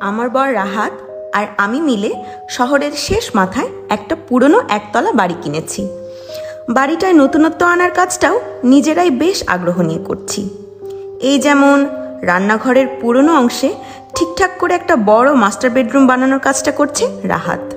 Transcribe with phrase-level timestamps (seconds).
[0.00, 0.92] আমার বর রাহাত
[1.34, 2.10] আর আমি মিলে
[2.50, 5.88] শহরের শেষ মাথায় একটা পুরনো একতলা বাড়ি কিনেছি।
[6.68, 10.50] বাড়িটায় নতুনত্ব আনার কাজটাও নিজেরাই বেশ আগ্রহ নিয়ে করছি।
[11.20, 11.86] এই যেমন
[12.22, 13.74] রান্নাঘরের পুরনো অংশে
[14.14, 17.74] ঠিকঠাক করে একটা বড় মাস্টার বেডরুম বানানোর কাজটা করছে রাহাত।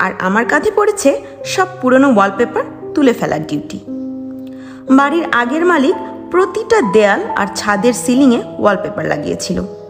[0.00, 2.64] আর আমার কাঁধে পড়েছে সব পুরনো ওয়ালপেপার
[2.94, 3.78] তুলে ফেলার ডিউটি।
[4.90, 5.94] বাড়ির আগের মালিক
[6.30, 9.81] প্রতিটা দেয়াল আর ছাদের সিলিংয়ে ওয়ালপেপার লাগিয়েছিল।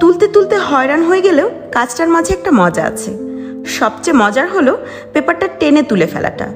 [0.00, 3.10] তুলতে তুলতে হয়রান হয়ে গেলেও কাজটার মাঝে একটা মজা আছে।
[3.78, 4.72] সবচেয়ে মজার হলো
[5.12, 6.46] পেপারটা টেনে তুলে ফেলাটা।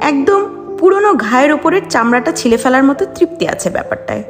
[0.00, 0.40] একদম
[0.78, 4.22] পুরনো ঘায়ের ওপরের চামড়াটা ছিলে ফেলার মতো তৃপ্তি আছে ব্যাপারটায়।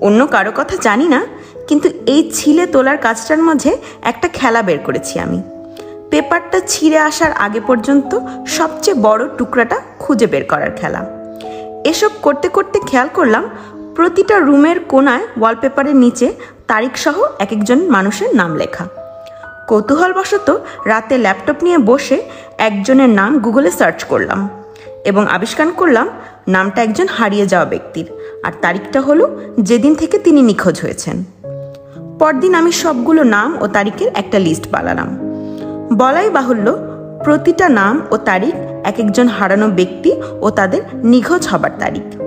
[0.00, 1.20] অন্য কারও কথা জানি না,
[1.68, 5.42] কিন্তু এই ছিলে তোলার কাজটার মাঝে একটা খেলা বের করেছি আমি।
[6.10, 11.00] পেপারটা ছিঁড়ে আসার আগে পর্যন্ত সবচেয়ে বড় টুকরাটা খুঁজে বের করার খেলা।
[11.84, 13.44] এসব করতে করতে খেয়াল করলাম,
[13.94, 16.26] প্রতিটা রুমের কোনায় ওয়ালপেপারের নিচে
[16.70, 18.84] তারিখসহ এক একজন মানুষের নাম লেখা।
[19.68, 22.22] কৌতূহলবশত রাতে ল্যাপটপ নিয়ে বসে
[22.58, 24.48] একজনের নাম গুগলে সার্চ করলাম
[25.04, 26.08] এবং আবিষ্কার করলাম
[26.48, 28.06] নামটা একজন হারিয়ে যাওয়া ব্যক্তির
[28.44, 31.24] আর তারিখটা হলো যেদিন থেকে তিনি নিখোঁজ হয়েছেন।
[32.18, 35.08] পরদিন আমি সবগুলো নাম ও তারিখের একটা লিস্ট বানালাম।
[35.96, 36.78] বলাই বাহুল্য
[37.24, 42.19] প্রতিটা নাম ও তারিখ এক একজন হারানো ব্যক্তি ও তাদের নিখোঁজ হবার তারিখ।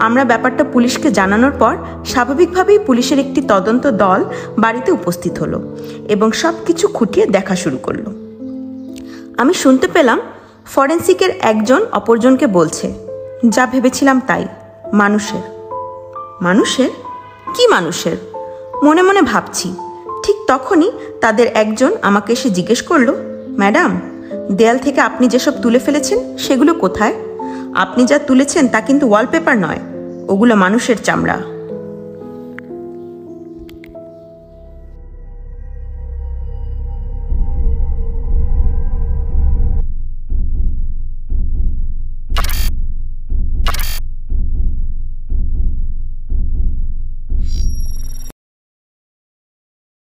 [0.00, 4.24] আমরা ব্যাপারটা পুলিশকে জানানোর পর স্বাভাবিকভাবেই পুলিশের একটি তদন্ত দল
[4.58, 5.76] বাড়িতে উপস্থিত হলো
[6.08, 8.04] এবং সব কিছু খুঁটিয়ে দেখা শুরু করল।
[9.38, 10.20] আমি শুনতে পেলাম
[10.66, 12.94] ফরেন্সিকের একজন অপরজনকে বলছে,
[13.48, 14.46] যা ভেবেছিলাম তাই,
[14.92, 15.42] মানুষের।
[16.40, 16.90] মানুষের?
[17.54, 18.16] কি মানুষের?
[18.84, 19.74] মনে মনে ভাবছি।
[20.22, 23.14] ঠিক তখনই তাদের একজন আমাকে এসে জিজ্ঞেস করল,
[23.48, 24.00] ম্যাডাম,
[24.52, 27.14] দেয়াল থেকে আপনি যেসব তুলে ফেলেছেন, সেগুলো কোথায়?
[27.78, 29.80] আপনি যা তুলেছেন তা কিন্তু ওয়ালপেপার নয়
[30.28, 31.38] ওগুলো মানুষের চামড়া।